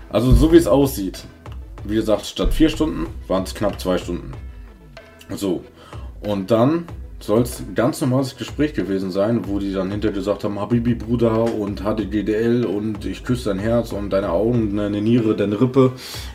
[0.10, 1.23] Also, so wie es aussieht,
[1.84, 4.32] wie gesagt, statt vier Stunden waren es knapp zwei Stunden.
[5.30, 5.63] So.
[6.21, 6.86] Und dann
[7.19, 10.93] soll es ein ganz normales Gespräch gewesen sein, wo die dann hinterher gesagt haben, Habibi
[10.93, 15.93] Bruder und HDGDL und ich küsse dein Herz und deine Augen, deine Niere, deine Rippe.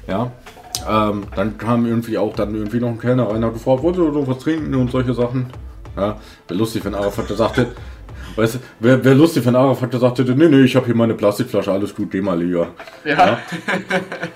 [0.09, 0.33] Ja.
[0.88, 4.27] Ähm, dann kam irgendwie auch dann irgendwie noch ein Kellner rein, hat gefragt, wollt ihr
[4.27, 5.47] was trinken und solche Sachen.
[5.97, 6.18] Ja,
[6.49, 7.68] wäre lustig, wenn Arafat hätte,
[8.37, 11.14] weißt du, wäre wär lustig, wenn Arafat gesagt hätte, nee, nee, ich habe hier meine
[11.14, 12.68] Plastikflasche, alles gut, geh mal lieber.
[13.05, 13.27] Ja.
[13.27, 13.38] ja.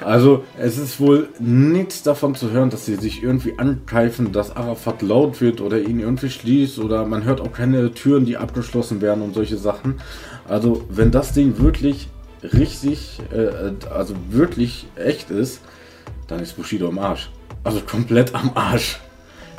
[0.00, 5.02] Also, es ist wohl nichts davon zu hören, dass sie sich irgendwie ankeifen, dass Arafat
[5.02, 9.22] laut wird oder ihn irgendwie schließt oder man hört auch keine Türen, die abgeschlossen werden
[9.22, 9.96] und solche Sachen.
[10.48, 12.08] Also, wenn das Ding wirklich
[12.42, 15.60] richtig, äh, also wirklich echt ist,
[16.28, 17.30] dann ist Bushido am Arsch.
[17.64, 19.00] Also komplett am Arsch.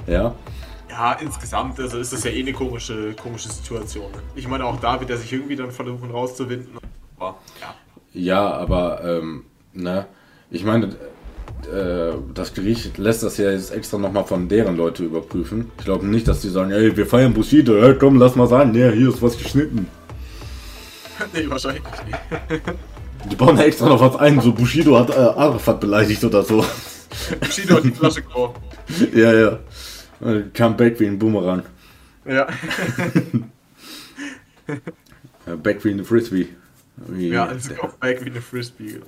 [0.06, 0.36] Ja.
[0.98, 4.12] Ja, insgesamt also ist das ja eh eine komische, komische Situation.
[4.36, 6.76] Ich meine, auch da wird er sich irgendwie dann versuchen rauszuwinden.
[7.20, 7.76] Aber, ja.
[8.14, 10.08] ja, aber, ähm, ne,
[10.50, 10.88] ich meine,
[11.72, 15.72] äh, das Gericht lässt das ja jetzt extra nochmal von deren Leute überprüfen.
[15.78, 18.74] Ich glaube nicht, dass die sagen, ey, wir feiern Bushido, hey, komm, lass mal sagen,
[18.74, 19.88] ja, hier ist was geschnitten.
[21.34, 22.62] nee, wahrscheinlich nicht.
[23.30, 26.66] die bauen da extra noch was ein, so Bushido hat äh, Arafat beleidigt oder so.
[27.40, 28.64] Bushido hat die Flasche geworfen.
[29.14, 29.60] ja, ja.
[30.20, 31.64] Come back wie ein Boomerang.
[32.28, 32.46] Ja.
[35.64, 36.50] back wie eine Frisbee.
[36.98, 37.78] Wie ja, also der.
[38.02, 39.00] back wie eine Frisbee.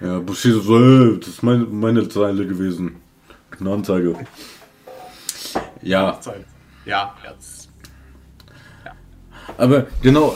[0.00, 2.96] ja, Bushido so, hey, das ist meine, meine Zeile gewesen.
[3.60, 4.16] Eine Anzeige.
[5.82, 6.18] Ja.
[6.84, 7.68] Ja, jetzt.
[8.84, 8.92] Ja.
[9.58, 10.34] Aber genau,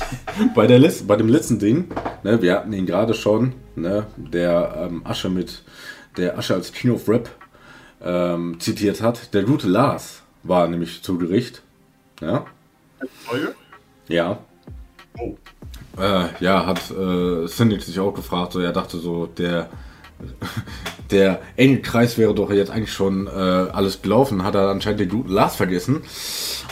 [0.54, 1.88] bei, der Letz-, bei dem letzten Ding,
[2.22, 5.62] ne, wir hatten ihn gerade schon, ne, der ähm, Asche mit,
[6.16, 7.30] der Asche als King of Rap
[8.02, 9.34] ähm, zitiert hat.
[9.34, 11.62] Der gute Lars war nämlich zu Gericht.
[12.20, 12.46] Ja.
[14.08, 14.38] Ja.
[15.18, 15.36] Oh.
[15.98, 19.68] Äh, ja, hat äh, Cynic sich auch gefragt, so er dachte so, der
[21.10, 25.08] der enge Kreis wäre doch jetzt eigentlich schon äh, alles gelaufen, hat er anscheinend den
[25.08, 26.02] guten Lars vergessen.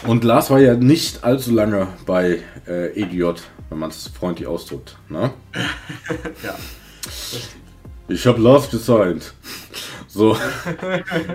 [0.06, 4.96] Und Lars war ja nicht allzu lange bei äh, EGJ, wenn man es freundlich ausdrückt.
[5.08, 5.30] Ne?
[6.42, 6.54] ja.
[8.08, 9.32] Ich habe Lars gesigned.
[10.16, 10.34] So,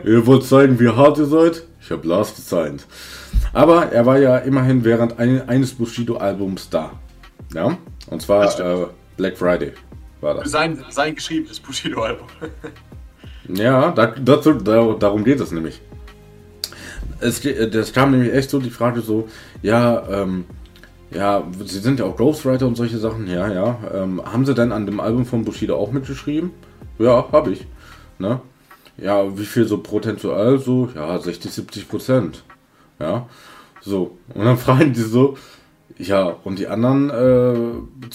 [0.06, 1.68] ihr wollt zeigen, wie hart ihr seid?
[1.80, 2.88] Ich habe Lars gesigned.
[3.54, 6.94] Aber er war ja immerhin während ein, eines Bushido-Albums da.
[7.54, 7.78] Ja,
[8.10, 9.74] und zwar äh, Black Friday
[10.20, 10.50] war das.
[10.50, 12.26] Sein, sein geschriebenes Bushido-Album.
[13.50, 15.80] ja, da, dazu, da, darum geht es nämlich.
[17.20, 17.40] Es,
[17.72, 19.28] das kam nämlich echt so die Frage so,
[19.62, 20.46] ja, ähm,
[21.12, 23.78] ja, Sie sind ja auch Ghostwriter und solche Sachen, ja, ja.
[23.94, 26.50] Ähm, haben Sie denn an dem Album von Bushido auch mitgeschrieben?
[26.98, 27.68] Ja, habe ich.
[28.18, 28.42] Ne?
[29.02, 30.60] Ja, wie viel so prozentual?
[30.60, 32.44] So, ja, 60, 70 Prozent.
[33.00, 33.28] Ja,
[33.82, 34.18] so.
[34.34, 35.38] Und dann fragen die so,
[35.98, 38.12] ja, und die anderen äh,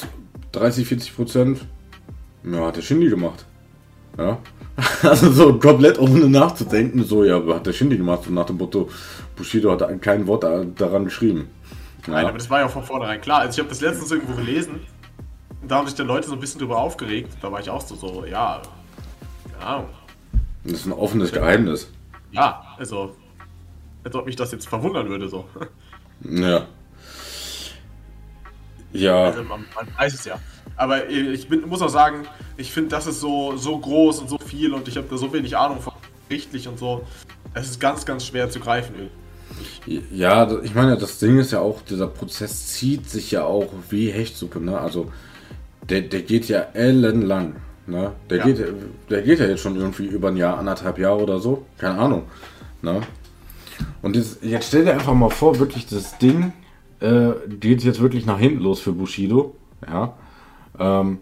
[0.52, 1.60] 30, 40 Prozent?
[2.44, 3.44] Ja, hat der Shindy gemacht.
[4.16, 4.38] Ja.
[5.02, 8.90] Also so komplett ohne nachzudenken, so, ja, hat der Shindy gemacht, so nach dem Motto,
[9.34, 11.48] Bushido hat kein Wort daran geschrieben.
[12.06, 12.12] Ja.
[12.12, 13.40] Nein, aber das war ja von vornherein klar.
[13.40, 14.80] Also ich habe das letztens irgendwo gelesen,
[15.66, 17.30] da haben sich dann Leute so ein bisschen drüber aufgeregt.
[17.40, 18.60] Da war ich auch so, so ja,
[19.58, 19.88] keine Ahnung.
[20.66, 21.90] Das ist ein offenes Geheimnis.
[22.32, 23.14] Ja, also.
[24.04, 25.44] als ob mich das jetzt verwundern würde, so.
[26.22, 26.66] Ja.
[28.92, 29.24] Ja.
[29.24, 30.38] Also man, man weiß es ja.
[30.76, 32.26] Aber ich bin, muss auch sagen,
[32.56, 35.32] ich finde, das ist so, so groß und so viel und ich habe da so
[35.32, 35.92] wenig Ahnung von
[36.30, 37.06] rechtlich und so.
[37.54, 39.10] Es ist ganz, ganz schwer zu greifen.
[39.86, 44.10] Ja, ich meine, das Ding ist ja auch, dieser Prozess zieht sich ja auch wie
[44.10, 44.78] Hechtsuppe, ne?
[44.78, 45.12] Also,
[45.88, 48.12] der, der geht ja ellenlang, ne?
[48.30, 48.44] Der, ja.
[48.44, 48.64] geht,
[49.10, 51.64] der geht ja jetzt schon irgendwie über ein Jahr, anderthalb Jahre oder so.
[51.78, 52.24] Keine Ahnung,
[52.82, 53.00] ne?
[54.02, 56.52] Und jetzt, jetzt stell dir einfach mal vor, wirklich das Ding
[57.00, 59.54] äh, geht jetzt wirklich nach hinten los für Bushido,
[59.86, 60.14] ja?
[60.78, 61.18] Ähm,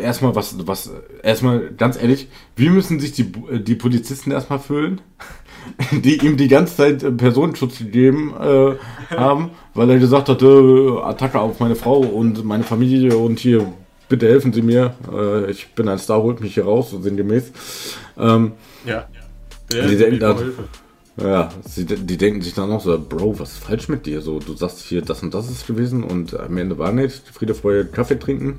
[0.00, 0.90] erstmal was, was,
[1.22, 5.00] erstmal ganz ehrlich, wie müssen sich die, die Polizisten erstmal fühlen,
[5.90, 8.76] die ihm die ganze Zeit äh, Personenschutz gegeben äh,
[9.14, 13.72] haben, weil er gesagt hat, äh, Attacke auf meine Frau und meine Familie und hier,
[14.12, 17.50] bitte helfen Sie mir, äh, ich bin ein Star, holt mich hier raus, so sinngemäß.
[18.18, 18.52] Ähm,
[18.84, 19.06] ja.
[19.72, 19.86] ja.
[19.86, 20.52] Die denken dann,
[21.16, 24.20] ja, sie, die denken sich dann auch so, Bro, was ist falsch mit dir?
[24.20, 27.54] So, du sagst hier, das und das ist gewesen und am Ende war nicht, Friede,
[27.54, 28.58] Freude, Kaffee trinken.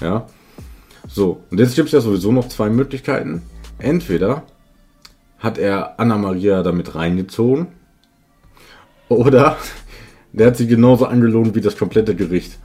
[0.00, 0.28] Ja.
[1.08, 3.42] So, und jetzt gibt es ja sowieso noch zwei Möglichkeiten.
[3.78, 4.44] Entweder
[5.40, 7.66] hat er Anna-Maria damit reingezogen
[9.08, 9.56] oder
[10.32, 12.60] der hat sie genauso angelogen wie das komplette Gericht.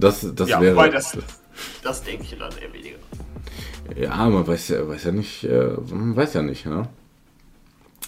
[0.00, 0.90] Das, das ja, wäre.
[0.90, 1.16] Das,
[1.82, 2.98] das denke ich dann eher weniger.
[3.96, 6.88] Ja, man weiß ja, weiß ja nicht, äh, man weiß ja nicht, ne?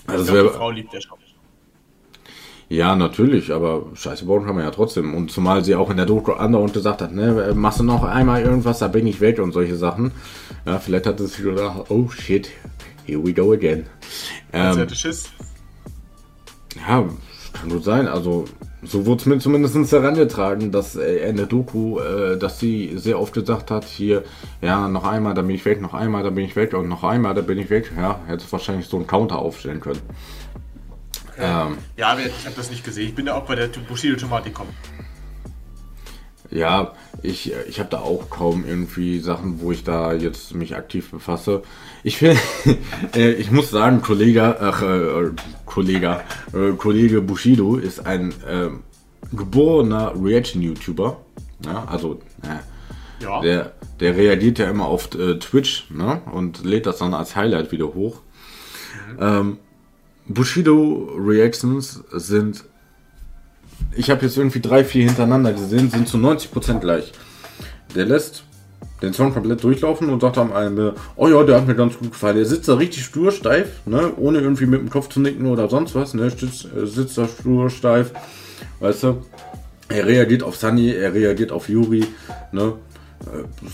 [0.06, 1.18] Also glaub, die Frau liebt er schon.
[2.70, 5.14] Ja, natürlich, aber Scheiße bauen kann man ja trotzdem.
[5.14, 8.42] Und zumal sie auch in der Doku andauernd gesagt hat, ne, machst du noch einmal
[8.42, 10.12] irgendwas, da bin ich weg und solche Sachen.
[10.64, 12.48] Ja, vielleicht hat es sich gedacht, oh shit,
[13.06, 13.86] here we go again.
[14.52, 15.30] Ähm, sie hatte Schiss.
[16.76, 17.08] Ja,
[17.54, 18.06] kann gut sein.
[18.06, 18.44] Also,
[18.82, 23.18] so wurde es mir zumindest herangetragen, dass er in der Doku, äh, dass sie sehr
[23.20, 24.24] oft gesagt hat, hier,
[24.62, 27.04] ja, noch einmal, dann bin ich weg, noch einmal, dann bin ich weg und noch
[27.04, 27.92] einmal, dann bin ich weg.
[27.96, 30.00] Ja, hätte wahrscheinlich so einen Counter aufstellen können.
[31.38, 33.08] Ähm, ja, aber ich habe das nicht gesehen.
[33.08, 34.74] Ich bin ja auch bei der Bushido-Thematik gekommen.
[36.50, 41.10] Ja, ich, ich habe da auch kaum irgendwie Sachen, wo ich da jetzt mich aktiv
[41.10, 41.62] befasse.
[42.02, 42.40] Ich finde,
[43.14, 45.30] äh, ich muss sagen, Kollege, ach, äh,
[45.64, 46.20] Kollege,
[46.52, 48.70] äh, Kollege Bushido ist ein äh,
[49.32, 51.20] geborener Reaction-YouTuber.
[51.64, 53.40] Ja, also, äh, ja.
[53.42, 56.22] der, der reagiert ja immer auf äh, Twitch ne?
[56.32, 58.22] und lädt das dann als Highlight wieder hoch.
[59.12, 59.18] Mhm.
[59.20, 59.58] Ähm,
[60.26, 62.64] Bushido Reactions sind,
[63.96, 67.12] ich habe jetzt irgendwie drei, vier hintereinander gesehen, sind zu 90% gleich.
[67.94, 68.44] Der lässt
[69.02, 72.12] den Song komplett durchlaufen und sagt am Ende, oh ja, der hat mir ganz gut
[72.12, 72.36] gefallen.
[72.36, 75.68] Der sitzt da richtig stur, steif, ne, ohne irgendwie mit dem Kopf zu nicken oder
[75.68, 78.12] sonst was, ne, sitzt, äh, sitzt da stur, steif,
[78.80, 79.22] weißt du.
[79.88, 82.04] Er reagiert auf Sunny, er reagiert auf Yuri,
[82.52, 82.74] ne,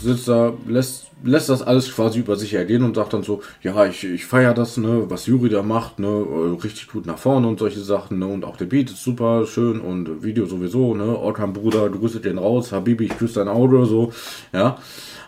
[0.01, 3.87] sitzt da, lässt, lässt das alles quasi über sich ergehen und sagt dann so, ja,
[3.87, 7.47] ich, ich feiere das, ne, was Juri da macht, ne, äh, richtig gut nach vorne
[7.49, 11.05] und solche Sachen, ne, und auch der Beat ist super schön und Video sowieso, ne,
[11.05, 14.13] Orkan Bruder, grüße den raus, Habibi, ich küsse dein Auge, so,
[14.53, 14.79] ja.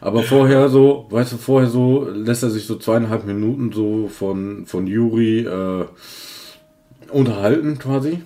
[0.01, 4.65] Aber vorher so, weißt du, vorher so lässt er sich so zweieinhalb Minuten so von,
[4.65, 5.87] von Juri äh,
[7.11, 8.23] unterhalten quasi.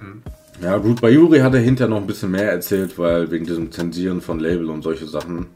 [0.00, 0.22] Mhm.
[0.60, 3.70] Ja, gut, bei Juri hat er hinterher noch ein bisschen mehr erzählt, weil wegen diesem
[3.70, 5.46] Zensieren von Label und solche Sachen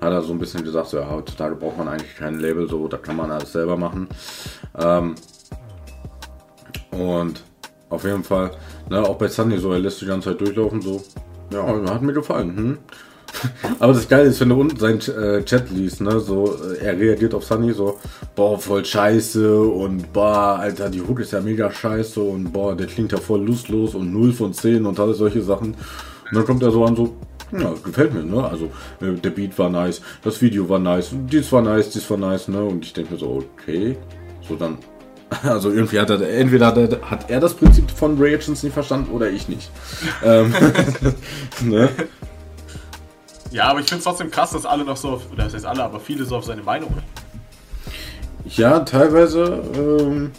[0.00, 2.86] hat er so ein bisschen gesagt, so, ja, heutzutage braucht man eigentlich kein Label, so,
[2.86, 4.06] da kann man alles selber machen.
[4.78, 5.16] Ähm,
[6.92, 7.42] und
[7.90, 8.52] auf jeden Fall,
[8.88, 11.02] ne, auch bei Sunny so, er lässt die ganze Zeit durchlaufen, so,
[11.52, 12.78] ja, hat mir gefallen, hm?
[13.78, 16.98] Aber das Geile ist, wenn du unten seinen äh, Chat liest, ne, so, äh, er
[16.98, 17.98] reagiert auf Sunny so,
[18.34, 22.86] boah, voll scheiße und boah, Alter, die Hook ist ja mega scheiße und boah, der
[22.86, 25.74] klingt ja voll lustlos und 0 von 10 und alles solche Sachen.
[25.74, 27.14] Und dann kommt er so an, so,
[27.52, 28.66] ja, gefällt mir, ne, also,
[29.00, 32.48] äh, der Beat war nice, das Video war nice, dies war nice, dies war nice,
[32.48, 33.96] ne, und ich denke mir so, okay,
[34.46, 34.78] so dann,
[35.42, 36.66] also irgendwie hat er, entweder
[37.02, 39.70] hat er, das Prinzip von Reactions nicht verstanden oder ich nicht.
[40.24, 40.52] ähm,
[41.62, 41.88] ne?
[43.54, 45.84] Ja, aber ich finde es trotzdem krass, dass alle noch so, oder das heißt alle,
[45.84, 46.92] aber viele so auf seine Meinung.
[48.46, 49.62] Ja, teilweise.
[49.76, 50.32] Ähm,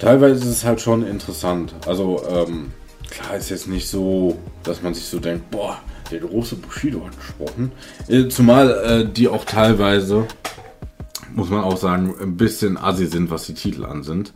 [0.00, 1.72] teilweise ist es halt schon interessant.
[1.86, 2.72] Also, ähm,
[3.10, 5.78] klar ist jetzt nicht so, dass man sich so denkt, boah,
[6.10, 7.70] der große Bushido hat gesprochen.
[8.08, 10.26] Äh, zumal äh, die auch teilweise,
[11.32, 14.32] muss man auch sagen, ein bisschen assi sind, was die Titel an sind.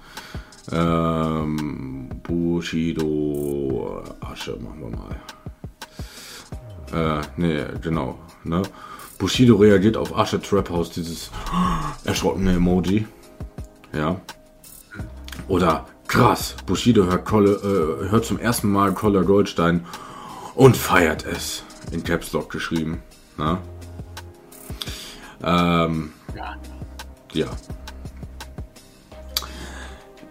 [0.70, 5.16] Ähm, Bushido Asche machen wir mal.
[6.92, 8.18] Äh, nee, genau.
[8.44, 8.62] Ne?
[9.18, 11.30] Bushido reagiert auf Asche Trap House, dieses
[12.04, 13.06] erschrockene Emoji.
[13.92, 14.20] Ja.
[15.48, 19.84] Oder krass, Bushido hört, Kolle, äh, hört zum ersten Mal Koller Goldstein
[20.54, 21.64] und feiert es.
[21.90, 23.02] In Caps Lock geschrieben.
[23.38, 23.58] Ne?
[25.42, 26.56] Ähm, ja.
[27.32, 27.46] Ja.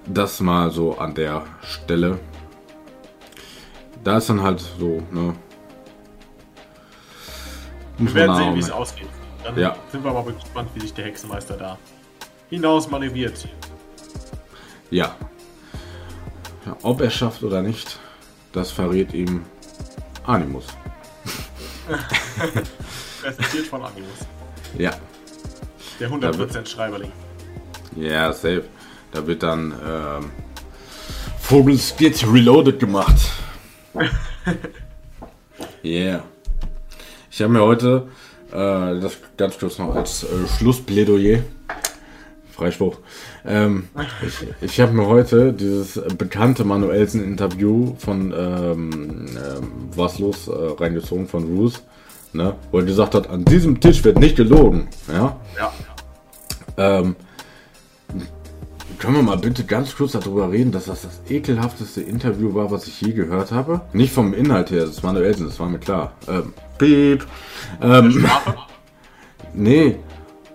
[0.06, 2.20] das mal so an der Stelle.
[4.04, 5.36] Da ist dann halt so, ne?
[7.98, 9.10] Wir werden sehen, wie es ausgeht.
[9.44, 9.76] Dann ja.
[9.92, 11.78] sind wir aber gespannt, wie sich der Hexenmeister da
[12.50, 13.48] hinaus manövriert.
[14.90, 15.16] Ja.
[16.66, 16.78] ja.
[16.84, 18.00] Ob er schafft oder nicht,
[18.52, 19.46] das verrät ihm
[20.26, 20.68] Animus.
[23.22, 24.20] Präsentiert von Animus.
[24.78, 24.92] Ja.
[26.00, 27.12] Der 100% Schreiberling.
[27.96, 28.66] Ja, safe.
[29.12, 30.32] Da wird dann ähm,
[31.40, 33.32] Vogelspit Reloaded gemacht.
[35.84, 36.24] yeah.
[37.38, 38.08] Ich habe mir heute,
[38.52, 41.42] äh, das ganz kurz noch als äh, Schlussplädoyer,
[42.52, 42.98] Freispruch,
[43.46, 43.90] ähm,
[44.26, 51.28] ich, ich habe mir heute dieses bekannte Manuelsen-Interview von ähm, ähm, Was los äh, reingezogen
[51.28, 51.84] von Roos,
[52.34, 54.88] ne, wo er gesagt hat, an diesem Tisch wird nicht gelogen.
[55.08, 55.40] Ja.
[55.60, 55.72] ja.
[56.76, 57.16] Ähm,
[59.00, 62.88] können wir mal bitte ganz kurz darüber reden, dass das das ekelhafteste Interview war, was
[62.88, 63.82] ich je gehört habe?
[63.94, 66.14] Nicht vom Inhalt her, das war Manuelsen, das war mir klar.
[66.28, 67.26] Ähm, piep.
[67.82, 68.26] Ähm,
[69.54, 69.98] nee,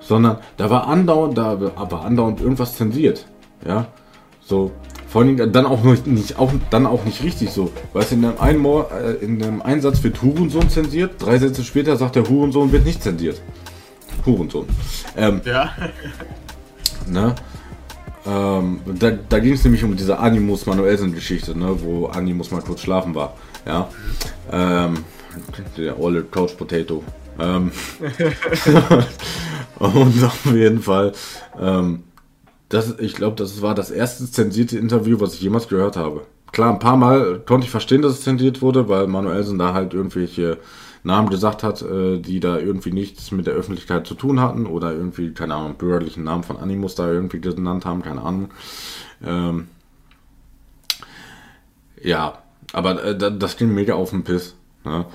[0.00, 3.26] sondern da war andauernd, da war andauernd irgendwas zensiert.
[3.66, 3.86] Ja,
[4.40, 4.72] so.
[5.08, 7.70] Vor allem dann auch nicht, auch, dann auch nicht richtig so.
[7.92, 11.98] Weißt du, in einen, Mo äh, in dem Einsatz wird Hurensohn zensiert, drei Sätze später
[11.98, 13.42] sagt der Hurensohn wird nicht zensiert.
[14.24, 14.66] Hurensohn.
[15.14, 15.70] Ähm, ja.
[17.06, 17.34] ne?
[18.24, 22.82] Ähm, da da ging es nämlich um diese Animus Manuelsen-Geschichte, ne, wo Animus mal kurz
[22.82, 23.36] schlafen war.
[23.66, 23.88] Ja.
[24.50, 25.04] Ähm,
[25.76, 27.02] der olle Couch Potato.
[27.38, 27.72] Ähm,
[29.78, 31.12] und auf jeden Fall,
[31.60, 32.04] ähm,
[32.68, 36.22] das, ich glaube, das war das erste zensierte Interview, was ich jemals gehört habe.
[36.52, 39.94] Klar, ein paar Mal konnte ich verstehen, dass es zensiert wurde, weil Manuelsen da halt
[39.94, 40.58] irgendwelche
[41.04, 44.92] Namen gesagt hat, äh, die da irgendwie nichts mit der Öffentlichkeit zu tun hatten oder
[44.92, 48.50] irgendwie, keine Ahnung, bürgerlichen Namen von Animus da irgendwie genannt haben, keine Ahnung.
[49.24, 49.68] Ähm,
[52.00, 52.38] ja,
[52.72, 54.54] aber äh, das ging mega auf den Piss.
[54.84, 55.06] Ne?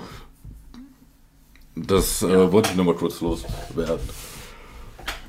[1.74, 2.52] Das äh, ja.
[2.52, 4.00] wollte ich nochmal kurz loswerden.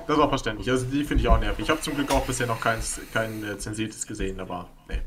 [0.08, 0.70] Das ist auch verständlich.
[0.70, 1.66] Also die finde ich auch nervig.
[1.66, 2.80] Ich habe zum Glück auch bisher noch kein,
[3.14, 5.00] kein äh, zensiertes gesehen, aber nee.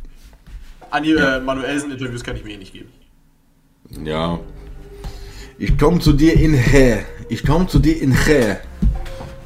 [0.90, 1.38] An die ja.
[1.38, 2.92] äh, Manuelsen-Interviews kann ich mir eh nicht geben.
[4.04, 4.38] Ja,
[5.62, 7.04] ich komme zu dir in Hä.
[7.28, 8.56] Ich komme zu dir in Hä.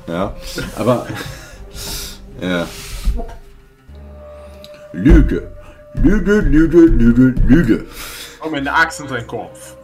[0.09, 0.35] Ja,
[0.77, 1.07] aber.
[2.41, 2.67] ja.
[4.93, 5.53] Lüge.
[6.03, 7.85] Lüge, Lüge, Lüge, Lüge.
[8.41, 9.77] Komm in Axt in seinen Kopf.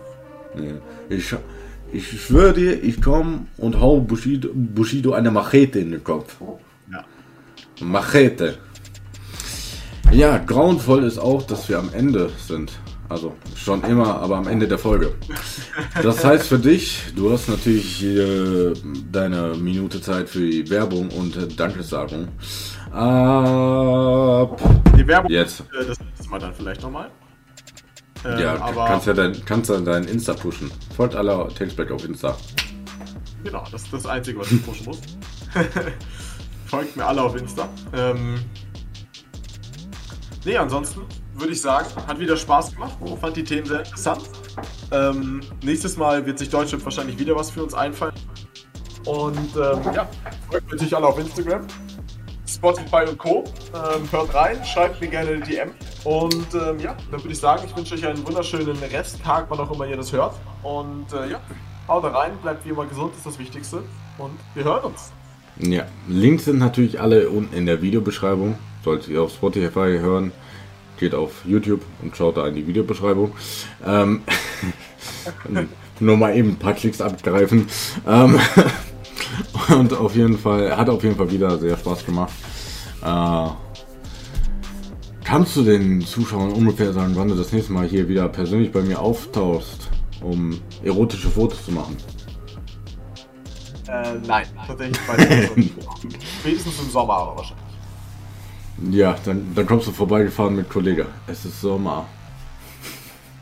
[1.11, 1.35] Ich,
[1.93, 6.37] ich schwöre dir, ich komme und hau Bushido, Bushido eine Machete in den Kopf.
[6.91, 7.05] Ja.
[7.81, 8.59] Machete.
[10.11, 12.73] Ja, grauenvoll ist auch, dass wir am Ende sind.
[13.13, 15.15] Also schon immer, aber am Ende der Folge.
[16.03, 18.73] Das heißt für dich, du hast natürlich äh,
[19.11, 22.29] deine Minute Zeit für die Werbung und äh, Dankesagung.
[22.91, 24.59] Ab
[24.97, 25.61] die Werbung jetzt.
[25.61, 27.11] Äh, das nächste Mal dann vielleicht nochmal.
[28.25, 30.71] Ähm, ja, aber kannst ja dein, kannst dann dein Insta pushen.
[30.97, 32.35] Folgt alle Textback auf Insta.
[33.45, 35.01] Genau, das ist das Einzige, was ich pushen muss.
[36.67, 37.69] Folgt mir alle auf Insta.
[37.93, 38.41] Ähm,
[40.47, 41.03] nee, ansonsten
[41.35, 41.87] würde ich sagen.
[42.07, 42.97] Hat wieder Spaß gemacht.
[43.21, 44.23] Fand die Themen sehr interessant.
[44.91, 48.15] Ähm, nächstes Mal wird sich Deutschland wahrscheinlich wieder was für uns einfallen.
[49.07, 50.09] Und ähm, ja,
[50.51, 51.67] folgt natürlich alle auf Instagram.
[52.47, 53.45] Spotify und Co.
[53.75, 55.71] Ähm, hört rein, schreibt mir gerne eine DM.
[56.05, 59.71] Und ähm, ja, dann würde ich sagen, ich wünsche euch einen wunderschönen Resttag, wann auch
[59.73, 60.35] immer ihr das hört.
[60.63, 61.41] Und äh, ja,
[61.89, 63.83] haut rein, bleibt wie immer gesund, ist das Wichtigste.
[64.19, 65.13] Und wir hören uns.
[65.59, 68.57] Ja, Links sind natürlich alle unten in der Videobeschreibung.
[68.85, 70.33] Solltet ihr auf Spotify hören,
[71.03, 73.33] geht auf YouTube und schaut da in die Videobeschreibung.
[73.85, 74.23] Ähm,
[76.01, 77.67] nur mal eben ein paar Klicks abgreifen.
[78.07, 78.39] Ähm,
[79.77, 82.33] und auf jeden Fall, hat auf jeden Fall wieder sehr Spaß gemacht.
[83.05, 83.49] Äh,
[85.25, 88.83] kannst du den Zuschauern ungefähr sagen, wann du das nächste Mal hier wieder persönlich bei
[88.83, 91.97] mir auftauchst, um erotische Fotos zu machen?
[93.89, 95.01] Äh, nein, tatsächlich
[95.57, 95.73] ich
[96.41, 97.62] Spätestens im Sommer aber wahrscheinlich.
[98.91, 101.07] Ja, dann, dann kommst du vorbeigefahren mit Kollege.
[101.27, 102.07] Es ist Sommer.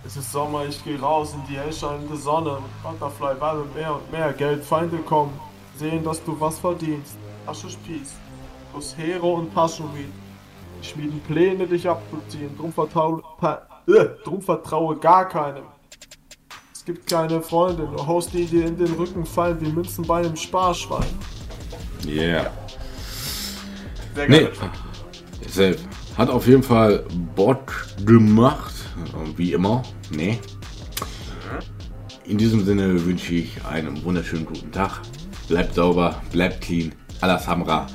[0.04, 2.58] Es ist Sommer, ich gehe raus in die hellscheinende Sonne.
[2.82, 4.32] Butterfly, Ball und mehr und mehr.
[4.32, 5.32] Geld, Feinde kommen.
[5.76, 7.16] Sehen, dass du was verdienst.
[7.46, 8.14] Asche Spieß.
[8.72, 9.50] Plus Hero und.
[9.54, 12.56] Die schmieden Pläne, dich abzuziehen.
[12.56, 13.22] Drum vertraue,
[13.86, 15.64] äh, drum vertraue gar keinem.
[16.72, 20.20] Es gibt keine Freunde, nur Host, die dir in den Rücken fallen wie Münzen bei
[20.20, 21.06] einem Sparschwein.
[22.06, 22.50] Yeah.
[24.14, 24.52] Sehr geil.
[24.60, 24.89] Nee.
[25.48, 25.86] Selbst.
[26.16, 28.74] Hat auf jeden Fall Bock gemacht.
[29.36, 29.82] Wie immer.
[30.10, 30.38] Ne?
[32.24, 35.00] In diesem Sinne wünsche ich einen wunderschönen guten Tag.
[35.48, 36.92] Bleibt sauber, bleibt clean.
[37.20, 37.86] Alles Hamra.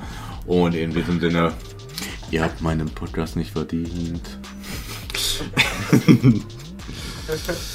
[0.46, 1.54] Und in diesem Sinne,
[2.32, 4.40] Ihr habt meinen Podcast nicht verdient.